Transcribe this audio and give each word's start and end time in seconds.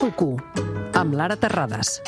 RAC1 0.00 0.40
amb 0.96 1.14
Lara 1.14 1.36
Terrades. 1.36 2.00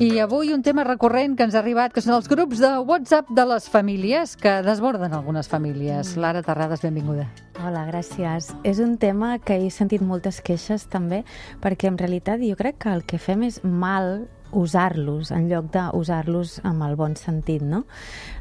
I 0.00 0.18
avui 0.18 0.52
un 0.52 0.62
tema 0.64 0.84
recurrent 0.84 1.36
que 1.36 1.44
ens 1.44 1.54
ha 1.54 1.60
arribat, 1.60 1.92
que 1.94 2.02
són 2.02 2.16
els 2.16 2.28
grups 2.28 2.58
de 2.60 2.70
WhatsApp 2.80 3.28
de 3.36 3.44
les 3.48 3.68
famílies, 3.70 4.34
que 4.40 4.56
desborden 4.64 5.12
algunes 5.12 5.48
famílies. 5.48 6.16
Lara 6.16 6.42
Terrades, 6.42 6.82
benvinguda. 6.82 7.28
Hola, 7.64 7.84
gràcies. 7.88 8.50
És 8.64 8.80
un 8.80 8.96
tema 8.98 9.36
que 9.38 9.60
he 9.60 9.70
sentit 9.70 10.02
moltes 10.02 10.40
queixes 10.44 10.88
també, 10.92 11.22
perquè 11.60 11.92
en 11.92 12.00
realitat 12.00 12.42
jo 12.42 12.56
crec 12.56 12.80
que 12.84 12.96
el 12.96 13.04
que 13.04 13.20
fem 13.20 13.44
és 13.46 13.60
mal 13.64 14.26
usar-los 14.54 15.30
en 15.34 15.48
lloc 15.50 15.70
d'usar-los 15.74 16.60
amb 16.66 16.84
el 16.86 16.96
bon 16.96 17.16
sentit, 17.18 17.62
no? 17.62 17.84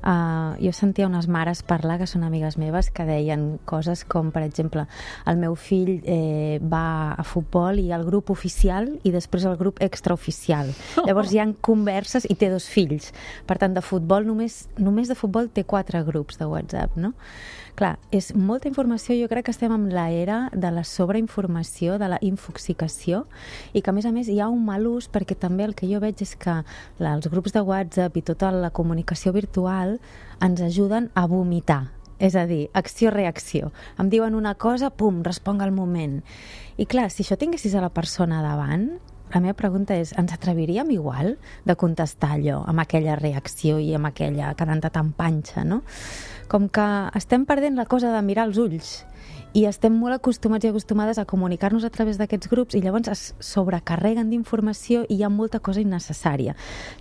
Uh, 0.03 0.53
jo 0.59 0.73
sentia 0.75 1.07
unes 1.07 1.27
mares 1.31 1.63
parlar, 1.65 1.97
que 2.01 2.07
són 2.09 2.25
amigues 2.27 2.57
meves, 2.61 2.89
que 2.93 3.05
deien 3.07 3.57
coses 3.69 4.03
com, 4.05 4.31
per 4.35 4.43
exemple, 4.45 4.85
el 5.29 5.39
meu 5.41 5.55
fill 5.55 5.95
eh, 6.03 6.59
va 6.59 7.13
a 7.17 7.25
futbol 7.27 7.79
i 7.79 7.89
el 7.95 8.05
grup 8.07 8.31
oficial 8.33 8.89
i 9.03 9.13
després 9.15 9.47
el 9.49 9.57
grup 9.57 9.81
extraoficial. 9.83 10.71
Llavors 11.07 11.33
hi 11.33 11.41
han 11.43 11.55
converses 11.55 12.27
i 12.29 12.37
té 12.39 12.51
dos 12.53 12.67
fills. 12.69 13.11
Per 13.47 13.57
tant, 13.61 13.73
de 13.73 13.83
futbol 13.83 14.27
només, 14.27 14.67
només 14.77 15.11
de 15.11 15.17
futbol 15.19 15.49
té 15.53 15.65
quatre 15.67 16.03
grups 16.07 16.39
de 16.41 16.49
WhatsApp, 16.49 16.97
no? 16.99 17.13
Clar, 17.73 17.95
és 18.13 18.27
molta 18.37 18.69
informació, 18.69 19.15
jo 19.17 19.25
crec 19.31 19.47
que 19.47 19.53
estem 19.53 19.71
en 19.73 19.87
l'era 19.89 20.51
de 20.53 20.69
la 20.69 20.83
sobreinformació, 20.85 21.95
de 21.97 22.05
la 22.11 22.19
infoxicació, 22.21 23.23
i 23.73 23.81
que 23.81 23.89
a 23.89 23.95
més 23.97 24.05
a 24.05 24.11
més 24.13 24.29
hi 24.29 24.37
ha 24.37 24.49
un 24.53 24.61
mal 24.67 24.85
ús 24.85 25.07
perquè 25.09 25.33
també 25.33 25.65
el 25.65 25.73
que 25.73 25.89
jo 25.89 26.02
veig 26.03 26.21
és 26.25 26.35
que 26.39 26.59
els 26.99 27.29
grups 27.31 27.55
de 27.55 27.63
WhatsApp 27.65 28.19
i 28.19 28.25
tota 28.27 28.51
la 28.53 28.73
comunicació 28.75 29.33
virtual 29.35 29.97
ens 30.43 30.61
ajuden 30.61 31.09
a 31.15 31.25
vomitar, 31.31 31.87
és 32.19 32.35
a 32.35 32.45
dir, 32.49 32.67
acció-reacció. 32.77 33.71
Em 33.99 34.11
diuen 34.11 34.35
una 34.35 34.53
cosa, 34.55 34.91
pum, 34.91 35.23
responc 35.25 35.63
al 35.63 35.73
moment. 35.75 36.21
I 36.77 36.85
clar, 36.89 37.09
si 37.11 37.23
això 37.23 37.39
tinguessis 37.39 37.75
a 37.75 37.83
la 37.83 37.91
persona 37.93 38.43
davant, 38.43 38.91
la 39.33 39.41
meva 39.41 39.55
pregunta 39.57 39.95
és, 39.97 40.11
ens 40.19 40.33
atreviríem 40.35 40.91
igual 40.93 41.37
de 41.65 41.75
contestar 41.79 42.35
allò 42.35 42.59
amb 42.69 42.83
aquella 42.83 43.15
reacció 43.17 43.79
i 43.81 43.89
amb 43.97 44.11
aquella 44.11 44.51
quedant 44.59 44.83
tan 44.93 45.09
panxa, 45.17 45.63
no? 45.65 45.81
Com 46.51 46.67
que 46.69 46.85
estem 47.17 47.47
perdent 47.49 47.79
la 47.79 47.87
cosa 47.89 48.11
de 48.13 48.21
mirar 48.21 48.45
els 48.51 48.59
ulls 48.61 48.91
i 49.53 49.65
estem 49.69 49.93
molt 49.93 50.17
acostumats 50.17 50.65
i 50.65 50.71
acostumades 50.71 51.19
a 51.21 51.27
comunicar-nos 51.29 51.85
a 51.85 51.91
través 51.93 52.17
d'aquests 52.17 52.49
grups 52.49 52.75
i 52.75 52.81
llavors 52.81 53.11
es 53.13 53.23
sobrecarreguen 53.39 54.31
d'informació 54.33 55.03
i 55.05 55.19
hi 55.19 55.23
ha 55.23 55.29
molta 55.29 55.61
cosa 55.61 55.81
innecessària. 55.83 56.55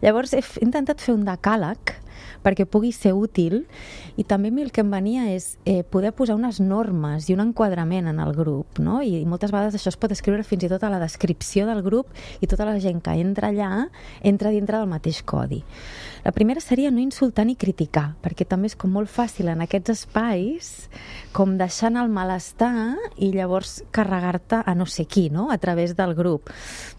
Llavors 0.04 0.34
he 0.36 0.42
intentat 0.60 1.00
fer 1.00 1.16
un 1.16 1.24
decàleg 1.24 1.96
perquè 2.42 2.66
pugui 2.66 2.92
ser 2.92 3.14
útil 3.14 3.62
i 4.16 4.24
també 4.24 4.50
a 4.50 4.54
mi 4.54 4.62
el 4.62 4.72
que 4.72 4.82
em 4.84 4.90
venia 4.92 5.28
és 5.32 5.56
eh, 5.64 5.82
poder 5.82 6.12
posar 6.16 6.36
unes 6.36 6.60
normes 6.60 7.28
i 7.28 7.36
un 7.36 7.44
enquadrament 7.44 8.10
en 8.10 8.20
el 8.22 8.34
grup, 8.36 8.78
no? 8.82 9.00
I 9.02 9.24
moltes 9.28 9.52
vegades 9.54 9.76
això 9.78 9.92
es 9.92 9.98
pot 10.00 10.12
escriure 10.12 10.44
fins 10.46 10.66
i 10.66 10.72
tot 10.72 10.82
a 10.84 10.92
la 10.92 11.00
descripció 11.02 11.66
del 11.68 11.82
grup 11.82 12.12
i 12.40 12.48
tota 12.50 12.66
la 12.68 12.78
gent 12.82 13.02
que 13.02 13.14
entra 13.20 13.52
allà 13.52 13.88
entra 14.22 14.50
dintre 14.50 14.78
del 14.78 14.90
mateix 14.90 15.22
codi. 15.22 15.62
La 16.22 16.30
primera 16.30 16.60
seria 16.60 16.90
no 16.90 17.02
insultar 17.02 17.44
ni 17.48 17.56
criticar, 17.58 18.12
perquè 18.22 18.46
també 18.46 18.68
és 18.70 18.76
com 18.78 18.92
molt 18.94 19.10
fàcil 19.10 19.48
en 19.50 19.64
aquests 19.64 19.90
espais 19.96 20.68
com 21.34 21.56
deixant 21.58 21.98
el 21.98 22.12
malestar 22.14 22.94
i 23.16 23.32
llavors 23.34 23.80
carregar-te 23.90 24.60
a 24.62 24.74
no 24.78 24.86
sé 24.86 25.08
qui, 25.10 25.28
no?, 25.34 25.50
a 25.50 25.58
través 25.58 25.96
del 25.96 26.14
grup. 26.14 26.50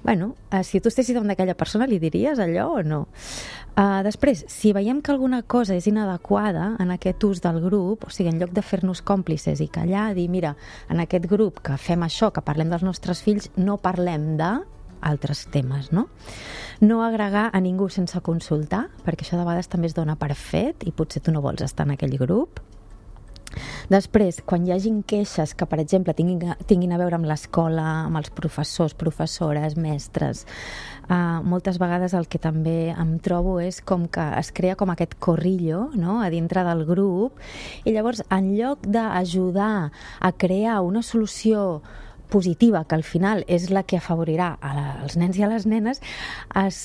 bueno, 0.04 0.36
eh, 0.52 0.64
si 0.64 0.82
tu 0.82 0.90
estessis 0.90 1.16
davant 1.16 1.32
d'aquella 1.32 1.56
persona, 1.56 1.88
li 1.88 2.00
diries 2.00 2.40
allò 2.40 2.68
o 2.80 2.84
no? 2.84 3.08
Uh, 3.74 4.04
després, 4.06 4.44
si 4.52 4.70
veiem 4.76 5.00
que 5.04 5.12
alguna 5.12 5.44
cosa 5.44 5.76
és 5.76 5.86
inadequada 5.86 6.74
en 6.80 6.92
aquest 6.96 7.24
ús 7.28 7.42
del 7.44 7.60
grup, 7.62 8.08
o 8.08 8.12
sigui, 8.14 8.32
en 8.32 8.40
lloc 8.42 8.54
de 8.56 8.64
fer-nos 8.64 9.04
còmplices 9.06 9.62
i 9.62 9.68
callar, 9.68 10.14
dir, 10.16 10.30
mira, 10.32 10.56
en 10.90 11.04
aquest 11.04 11.28
grup 11.30 11.60
que 11.62 11.76
fem 11.78 12.06
això, 12.08 12.32
que 12.34 12.42
parlem 12.42 12.72
dels 12.72 12.86
nostres 12.88 13.22
fills, 13.22 13.52
no 13.60 13.78
parlem 13.84 14.34
de 14.40 14.54
altres 15.04 15.46
temes, 15.52 15.92
no? 15.92 16.08
No 16.80 17.04
agregar 17.04 17.50
a 17.52 17.60
ningú 17.62 17.90
sense 17.92 18.20
consultar, 18.24 18.88
perquè 19.04 19.28
això 19.28 19.38
de 19.38 19.44
vegades 19.44 19.68
també 19.70 19.92
es 19.92 19.98
dona 19.98 20.16
per 20.16 20.32
fet 20.40 20.88
i 20.88 20.96
potser 20.96 21.22
tu 21.22 21.36
no 21.36 21.44
vols 21.44 21.62
estar 21.62 21.86
en 21.86 21.98
aquell 21.98 22.16
grup. 22.18 22.64
Després, 23.92 24.42
quan 24.46 24.66
hi 24.66 24.74
hagin 24.76 25.02
queixes 25.08 25.54
que, 25.58 25.68
per 25.70 25.80
exemple, 25.84 26.16
tinguin, 26.18 26.56
tinguin 26.70 26.94
a 26.96 27.00
veure 27.02 27.20
amb 27.20 27.28
l'escola, 27.30 27.86
amb 28.08 28.20
els 28.22 28.32
professors, 28.34 28.96
professores, 28.98 29.76
mestres, 29.80 30.46
uh, 31.10 31.42
moltes 31.46 31.80
vegades 31.82 32.16
el 32.18 32.30
que 32.32 32.42
també 32.42 32.94
em 32.94 33.18
trobo 33.24 33.60
és 33.64 33.82
com 33.82 34.08
que 34.08 34.24
es 34.40 34.54
crea 34.56 34.78
com 34.80 34.94
aquest 34.94 35.18
corrillo 35.20 35.90
no? 35.96 36.22
a 36.22 36.30
dintre 36.34 36.64
del 36.68 36.86
grup 36.90 37.40
i 37.84 37.94
llavors, 37.94 38.24
en 38.30 38.54
lloc 38.58 38.88
d'ajudar 38.88 39.92
a 40.20 40.32
crear 40.32 40.82
una 40.82 41.04
solució 41.04 41.82
positiva, 42.34 42.84
que 42.90 42.96
al 42.96 43.04
final 43.06 43.44
és 43.46 43.70
la 43.70 43.84
que 43.86 44.00
afavorirà 44.00 44.56
a 44.58 44.72
la, 44.74 44.86
als 45.04 45.18
nens 45.22 45.38
i 45.38 45.44
a 45.46 45.50
les 45.52 45.68
nenes, 45.70 46.02
es 46.64 46.80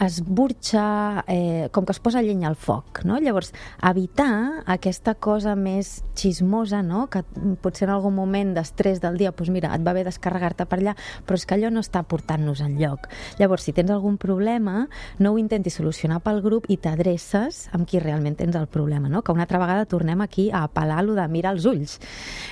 es 0.00 0.22
burxa, 0.24 1.24
eh, 1.28 1.68
com 1.72 1.84
que 1.84 1.92
es 1.92 2.00
posa 2.00 2.22
llenya 2.22 2.48
al 2.48 2.56
foc, 2.56 3.02
no? 3.04 3.18
Llavors, 3.20 3.52
evitar 3.84 4.64
aquesta 4.64 5.14
cosa 5.14 5.52
més 5.56 6.00
xismosa, 6.16 6.80
no? 6.82 7.04
Que 7.12 7.20
potser 7.60 7.86
en 7.86 7.94
algun 7.94 8.14
moment 8.16 8.54
d'estrès 8.56 9.02
del 9.02 9.18
dia, 9.20 9.34
doncs 9.36 9.52
mira, 9.52 9.74
et 9.76 9.84
va 9.84 9.92
bé 9.92 10.04
descarregar-te 10.06 10.64
per 10.70 10.78
allà, 10.80 10.94
però 11.26 11.36
és 11.36 11.44
que 11.44 11.58
allò 11.58 11.68
no 11.70 11.82
està 11.84 12.02
portant-nos 12.08 12.62
en 12.64 12.78
lloc. 12.80 13.10
Llavors, 13.38 13.66
si 13.68 13.74
tens 13.76 13.92
algun 13.92 14.16
problema, 14.16 14.86
no 15.18 15.34
ho 15.34 15.38
intentis 15.38 15.76
solucionar 15.76 16.22
pel 16.24 16.40
grup 16.40 16.70
i 16.72 16.78
t'adreces 16.80 17.66
amb 17.76 17.84
qui 17.84 18.00
realment 18.00 18.38
tens 18.40 18.56
el 18.56 18.70
problema, 18.72 19.12
no? 19.12 19.20
Que 19.20 19.36
una 19.36 19.44
altra 19.44 19.60
vegada 19.60 19.84
tornem 19.84 20.24
aquí 20.24 20.48
a 20.48 20.64
apel·lar 20.64 21.04
lo 21.04 21.18
de 21.18 21.28
mirar 21.28 21.52
els 21.58 21.68
ulls, 21.68 21.98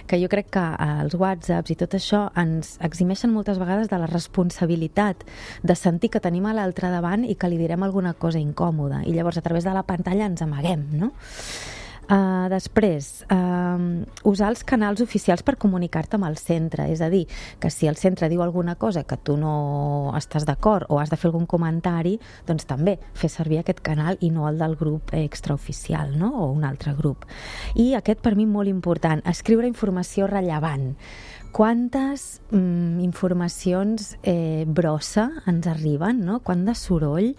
que 0.06 0.20
jo 0.20 0.28
crec 0.28 0.52
que 0.52 0.66
eh, 0.68 0.90
els 1.06 1.16
whatsapps 1.16 1.72
i 1.72 1.78
tot 1.80 1.96
això 1.96 2.26
ens 2.36 2.76
eximeixen 2.84 3.32
moltes 3.32 3.56
vegades 3.56 3.88
de 3.88 3.96
la 3.96 4.10
responsabilitat 4.10 5.24
de 5.62 5.78
sentir 5.78 6.12
que 6.12 6.20
tenim 6.20 6.44
a 6.44 6.52
l'altre 6.52 6.92
davant 6.92 7.24
i 7.24 7.37
que 7.38 7.50
li 7.50 7.58
direm 7.60 7.82
alguna 7.86 8.14
cosa 8.14 8.42
incòmoda 8.42 9.02
i 9.06 9.14
llavors 9.16 9.38
a 9.38 9.44
través 9.46 9.64
de 9.64 9.74
la 9.74 9.86
pantalla 9.86 10.26
ens 10.26 10.42
amaguem, 10.42 10.86
no? 10.98 11.12
Uh, 12.08 12.48
després, 12.48 13.26
uh, 13.28 13.76
usar 14.24 14.46
els 14.48 14.62
canals 14.64 15.02
oficials 15.04 15.42
per 15.44 15.58
comunicar-te 15.60 16.16
amb 16.16 16.24
el 16.24 16.38
centre, 16.40 16.86
és 16.88 17.02
a 17.04 17.10
dir, 17.12 17.26
que 17.60 17.68
si 17.68 17.84
el 17.84 17.98
centre 18.00 18.30
diu 18.32 18.40
alguna 18.40 18.78
cosa 18.80 19.02
que 19.04 19.18
tu 19.20 19.36
no 19.36 20.14
estàs 20.16 20.46
d'acord 20.48 20.88
o 20.88 21.02
has 21.02 21.12
de 21.12 21.18
fer 21.20 21.28
algun 21.28 21.44
comentari, 21.44 22.14
doncs 22.48 22.64
també 22.64 22.96
fer 23.12 23.28
servir 23.28 23.60
aquest 23.60 23.84
canal 23.84 24.16
i 24.24 24.32
no 24.32 24.48
el 24.48 24.56
del 24.56 24.78
grup 24.80 25.12
extraoficial, 25.12 26.16
no? 26.16 26.32
o 26.46 26.48
un 26.48 26.64
altre 26.64 26.96
grup. 26.96 27.28
I 27.76 27.92
aquest 28.00 28.24
per 28.24 28.38
mi 28.40 28.48
molt 28.48 28.72
important, 28.72 29.20
escriure 29.28 29.68
informació 29.68 30.32
rellevant 30.32 30.94
quantes 31.52 32.40
mm, 32.50 33.00
informacions 33.00 34.16
eh, 34.22 34.64
brossa 34.66 35.30
ens 35.46 35.66
arriben, 35.66 36.20
no? 36.24 36.40
quant 36.44 36.64
de 36.66 36.74
soroll 36.76 37.30
eh, 37.32 37.34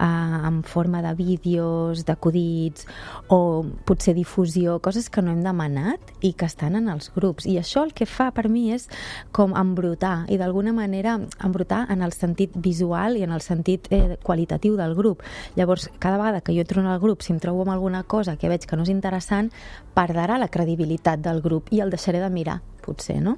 en 0.00 0.62
forma 0.64 1.02
de 1.02 1.12
vídeos, 1.14 2.04
d'acudits 2.08 2.86
o 3.28 3.64
potser 3.86 4.14
difusió, 4.16 4.78
coses 4.80 5.10
que 5.10 5.22
no 5.22 5.32
hem 5.34 5.42
demanat 5.44 6.00
i 6.20 6.32
que 6.32 6.48
estan 6.48 6.76
en 6.78 6.88
els 6.92 7.12
grups. 7.14 7.46
I 7.46 7.58
això 7.60 7.84
el 7.84 7.94
que 7.94 8.08
fa 8.08 8.30
per 8.34 8.48
mi 8.48 8.70
és 8.74 8.88
com 9.36 9.54
embrutar 9.56 10.24
i 10.32 10.40
d'alguna 10.40 10.72
manera 10.76 11.18
embrutar 11.44 11.84
en 11.92 12.02
el 12.02 12.16
sentit 12.16 12.56
visual 12.56 13.18
i 13.20 13.24
en 13.26 13.36
el 13.36 13.44
sentit 13.44 13.90
eh, 13.90 14.16
qualitatiu 14.22 14.76
del 14.80 14.96
grup. 14.98 15.22
Llavors, 15.56 15.90
cada 15.98 16.18
vegada 16.18 16.40
que 16.40 16.54
jo 16.56 16.64
entro 16.64 16.80
en 16.80 16.88
el 16.88 17.00
grup, 17.00 17.22
si 17.22 17.32
em 17.32 17.40
trobo 17.40 17.62
amb 17.62 17.76
alguna 17.76 18.02
cosa 18.04 18.36
que 18.36 18.48
veig 18.48 18.66
que 18.66 18.76
no 18.76 18.88
és 18.88 18.92
interessant, 18.92 19.52
perdrà 19.94 20.38
la 20.38 20.48
credibilitat 20.48 21.20
del 21.24 21.42
grup 21.44 21.70
i 21.70 21.80
el 21.84 21.90
deixaré 21.90 22.20
de 22.22 22.30
mirar, 22.30 22.60
potser, 22.84 23.20
no? 23.24 23.36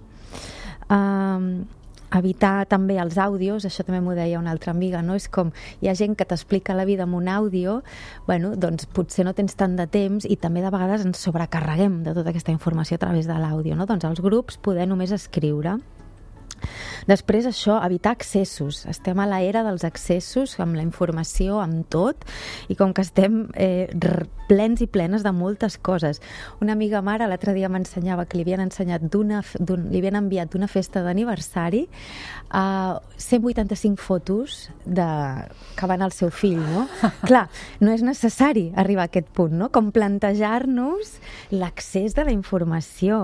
Um, 0.92 1.64
evitar 2.12 2.66
també 2.68 2.98
els 3.00 3.16
àudios, 3.20 3.64
això 3.64 3.84
també 3.86 4.02
m'ho 4.04 4.14
deia 4.16 4.40
una 4.40 4.52
altra 4.52 4.72
amiga, 4.74 5.02
no? 5.02 5.16
És 5.16 5.28
com, 5.32 5.52
hi 5.80 5.88
ha 5.88 5.96
gent 5.96 6.16
que 6.18 6.26
t'explica 6.28 6.76
la 6.76 6.84
vida 6.88 7.06
amb 7.06 7.16
un 7.16 7.30
àudio, 7.32 7.80
bueno, 8.26 8.54
doncs 8.56 8.86
potser 8.92 9.24
no 9.24 9.32
tens 9.38 9.56
tant 9.56 9.78
de 9.78 9.86
temps 9.88 10.28
i 10.28 10.36
també 10.36 10.64
de 10.64 10.72
vegades 10.72 11.06
ens 11.06 11.22
sobrecarreguem 11.24 12.02
de 12.06 12.14
tota 12.16 12.34
aquesta 12.34 12.52
informació 12.52 12.98
a 13.00 13.04
través 13.06 13.28
de 13.30 13.38
l'àudio, 13.38 13.76
no? 13.78 13.88
Doncs 13.88 14.08
els 14.08 14.22
grups 14.24 14.60
poder 14.60 14.88
només 14.90 15.14
escriure 15.14 15.78
Després 17.08 17.46
això, 17.48 17.78
evitar 17.84 18.14
accessos. 18.16 18.84
Estem 18.90 19.18
a 19.22 19.26
l'era 19.30 19.64
dels 19.66 19.84
accessos, 19.84 20.58
amb 20.62 20.76
la 20.78 20.84
informació, 20.86 21.58
amb 21.62 21.86
tot, 21.92 22.26
i 22.68 22.76
com 22.78 22.94
que 22.94 23.04
estem 23.04 23.46
eh, 23.54 23.88
plens 24.52 24.82
i 24.84 24.88
plenes 24.90 25.24
de 25.24 25.32
moltes 25.32 25.78
coses. 25.78 26.20
Una 26.60 26.76
amiga 26.76 27.02
mare 27.02 27.26
l'altre 27.28 27.54
dia 27.56 27.70
m'ensenyava 27.72 28.26
que 28.26 28.36
li 28.36 28.44
havien 28.46 28.66
ensenyat 28.66 29.06
d'una 29.12 29.40
li 29.62 30.00
havien 30.00 30.18
enviat 30.18 30.52
d'una 30.52 30.68
festa 30.68 31.02
d'aniversari 31.04 31.86
a 32.52 32.64
uh, 32.98 33.12
185 33.22 34.02
fotos 34.02 34.68
de, 34.84 35.06
que 35.78 35.88
van 35.88 36.02
al 36.02 36.12
seu 36.12 36.30
fill, 36.34 36.60
no? 36.60 36.84
Clar, 37.28 37.46
no 37.80 37.94
és 37.94 38.02
necessari 38.04 38.66
arribar 38.76 39.06
a 39.06 39.10
aquest 39.10 39.30
punt, 39.32 39.54
no? 39.56 39.70
Com 39.72 39.92
plantejar-nos 39.94 41.14
l'accés 41.54 42.16
de 42.18 42.26
la 42.26 42.34
informació. 42.34 43.22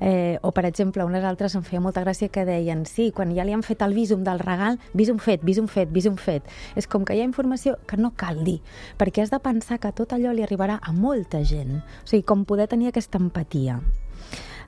Eh, 0.00 0.38
o, 0.42 0.50
per 0.56 0.66
exemple, 0.66 1.04
unes 1.06 1.24
altres 1.24 1.54
em 1.54 1.62
feia 1.66 1.82
molta 1.84 2.02
gràcia 2.02 2.32
que 2.32 2.46
deien 2.48 2.84
sí, 2.88 3.05
quan 3.14 3.34
ja 3.36 3.44
li 3.46 3.54
han 3.56 3.64
fet 3.66 3.82
el 3.86 3.94
visum 3.96 4.24
del 4.26 4.40
regal, 4.42 4.80
visum 4.94 5.18
fet, 5.22 5.44
visum 5.46 5.68
fet, 5.68 5.92
visum 5.92 6.16
fet. 6.20 6.46
És 6.76 6.88
com 6.90 7.04
que 7.04 7.14
hi 7.16 7.22
ha 7.22 7.28
informació 7.28 7.76
que 7.86 7.98
no 8.00 8.12
cal 8.16 8.42
dir, 8.46 8.58
perquè 8.98 9.22
has 9.22 9.34
de 9.34 9.42
pensar 9.42 9.78
que 9.82 9.92
tot 9.92 10.14
allò 10.16 10.32
li 10.32 10.46
arribarà 10.46 10.80
a 10.82 10.92
molta 10.92 11.42
gent. 11.44 11.78
O 12.04 12.10
sigui, 12.10 12.24
com 12.26 12.44
poder 12.48 12.68
tenir 12.72 12.90
aquesta 12.90 13.20
empatia. 13.22 13.80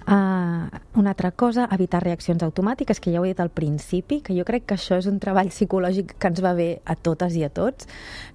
Uh, 0.08 0.64
una 0.96 1.10
altra 1.10 1.32
cosa, 1.37 1.66
evitar 1.70 2.00
reaccions 2.00 2.40
automàtiques, 2.40 2.96
que 2.96 3.12
ja 3.12 3.20
ho 3.20 3.26
he 3.26 3.34
dit 3.34 3.40
al 3.44 3.50
principi, 3.52 4.22
que 4.25 4.32
jo 4.32 4.46
crec 4.49 4.64
que 4.64 4.76
això 4.78 4.96
és 4.96 5.05
un 5.06 5.19
treball 5.20 5.50
psicològic 5.52 6.14
que 6.16 6.31
ens 6.31 6.40
va 6.40 6.55
bé 6.56 6.69
a 6.88 6.94
totes 6.96 7.37
i 7.37 7.43
a 7.44 7.50
tots, 7.52 7.84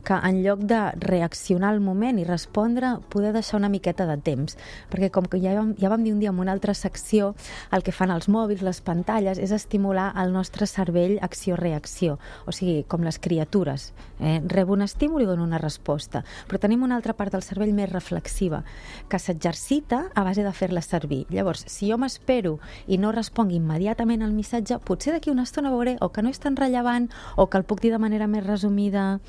que 0.05 0.13
en 0.13 0.43
lloc 0.45 0.61
de 0.69 0.79
reaccionar 1.01 1.71
al 1.73 1.81
moment 1.81 2.19
i 2.21 2.27
respondre, 2.27 2.91
poder 3.09 3.31
deixar 3.33 3.57
una 3.57 3.71
miqueta 3.73 4.05
de 4.05 4.19
temps. 4.21 4.53
Perquè 4.91 5.09
com 5.15 5.25
que 5.25 5.39
ja 5.41 5.55
vam, 5.57 5.71
ja 5.81 5.89
vam 5.89 6.03
dir 6.05 6.13
un 6.13 6.21
dia 6.21 6.29
en 6.29 6.43
una 6.43 6.53
altra 6.53 6.75
secció, 6.77 7.31
el 7.73 7.81
que 7.81 7.95
fan 7.95 8.13
els 8.13 8.29
mòbils, 8.29 8.61
les 8.61 8.83
pantalles, 8.85 9.41
és 9.41 9.51
estimular 9.51 10.11
el 10.21 10.29
nostre 10.35 10.69
cervell 10.69 11.17
acció-reacció. 11.25 12.19
O 12.45 12.53
sigui, 12.53 12.83
com 12.85 13.01
les 13.01 13.17
criatures. 13.17 13.89
Eh? 14.19 14.37
Rebo 14.45 14.77
un 14.77 14.85
estímul 14.85 15.25
i 15.25 15.29
dono 15.31 15.43
una 15.43 15.57
resposta. 15.57 16.21
Però 16.45 16.61
tenim 16.61 16.85
una 16.85 17.01
altra 17.01 17.17
part 17.17 17.33
del 17.33 17.41
cervell 17.41 17.73
més 17.73 17.89
reflexiva, 17.89 18.61
que 19.09 19.17
s'exercita 19.17 20.05
a 20.13 20.23
base 20.23 20.45
de 20.45 20.53
fer-la 20.53 20.85
servir. 20.85 21.23
Llavors, 21.33 21.62
si 21.67 21.89
jo 21.91 21.97
m'espero 21.97 22.57
i 22.87 22.97
no 22.97 23.11
responc 23.11 23.53
immediatament 23.53 24.23
al 24.23 24.33
missatge, 24.33 24.79
potser 24.83 25.13
d'aquí 25.13 25.31
una 25.31 25.45
estona 25.47 25.71
veuré 25.73 25.97
o 26.01 26.09
que 26.09 26.23
no 26.23 26.31
és 26.33 26.39
tan 26.39 26.57
rellevant 26.59 27.09
o 27.35 27.47
que 27.47 27.57
el 27.57 27.67
puc 27.67 27.81
dir 27.83 27.93
de 27.93 28.01
manera 28.01 28.27
més 28.27 28.45
resumida. 28.45 29.19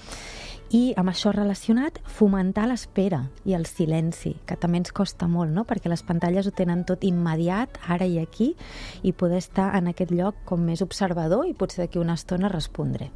I 0.74 0.94
amb 0.98 1.12
això 1.12 1.30
relacionat, 1.30 2.00
fomentar 2.10 2.64
l'espera 2.66 3.20
i 3.46 3.54
el 3.54 3.66
silenci, 3.68 4.32
que 4.48 4.56
també 4.58 4.80
ens 4.80 4.94
costa 4.96 5.28
molt, 5.30 5.52
no? 5.54 5.62
perquè 5.68 5.92
les 5.92 6.02
pantalles 6.02 6.48
ho 6.48 6.52
tenen 6.56 6.82
tot 6.88 7.04
immediat, 7.06 7.78
ara 7.86 8.08
i 8.08 8.18
aquí, 8.18 8.54
i 9.02 9.12
poder 9.12 9.38
estar 9.38 9.68
en 9.78 9.92
aquest 9.92 10.10
lloc 10.10 10.40
com 10.48 10.64
més 10.66 10.82
observador 10.82 11.46
i 11.46 11.54
potser 11.54 11.84
d'aquí 11.84 12.02
una 12.02 12.16
estona 12.18 12.50
respondré. 12.50 13.12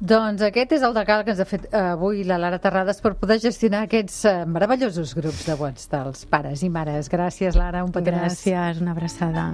Doncs 0.00 0.40
aquest 0.46 0.70
és 0.78 0.84
el 0.86 0.94
decal 0.96 1.26
que 1.26 1.34
ens 1.34 1.42
ha 1.44 1.46
fet 1.48 1.66
eh, 1.68 1.80
avui 1.92 2.22
la 2.24 2.38
Lara 2.40 2.56
Terrades 2.62 3.02
per 3.04 3.12
poder 3.20 3.36
gestionar 3.42 3.84
aquests 3.84 4.22
eh, 4.24 4.34
meravellosos 4.48 5.12
grups 5.18 5.44
de 5.44 5.58
WhatsApp 5.60 6.08
dels 6.08 6.24
pares 6.32 6.64
i 6.64 6.72
mares. 6.72 7.12
Gràcies, 7.12 7.58
Lara, 7.60 7.84
un 7.84 7.92
petó 7.92 8.08
Gràcies, 8.08 8.80
una 8.80 8.96
abraçada. 8.96 9.50